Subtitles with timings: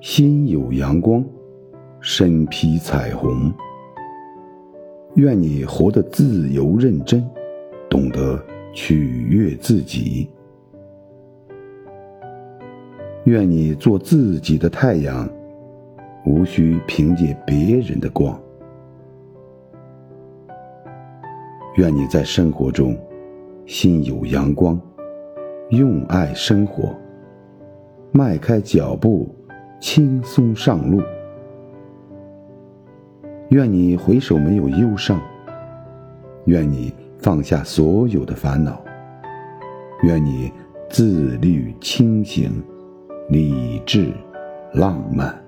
[0.00, 1.24] 心有阳光，
[1.98, 3.52] 身披彩虹。
[5.16, 7.28] 愿你活得自由认真，
[7.90, 8.40] 懂得
[8.72, 10.30] 取悦自己。
[13.24, 15.28] 愿你做自己的太阳，
[16.24, 18.40] 无需凭借别人的光。
[21.74, 22.96] 愿你在生活中
[23.66, 24.80] 心有阳光，
[25.70, 26.94] 用爱生活，
[28.12, 29.28] 迈开脚步，
[29.80, 31.02] 轻松上路。
[33.50, 35.20] 愿你回首没有忧伤，
[36.44, 38.82] 愿你放下所有的烦恼，
[40.02, 40.52] 愿你
[40.90, 42.62] 自律清醒，
[43.30, 44.12] 理智
[44.74, 45.47] 浪漫。